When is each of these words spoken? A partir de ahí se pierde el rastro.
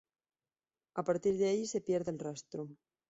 A 0.95 1.03
partir 1.03 1.35
de 1.37 1.45
ahí 1.49 1.67
se 1.67 1.79
pierde 1.79 2.09
el 2.09 2.17
rastro. 2.17 2.67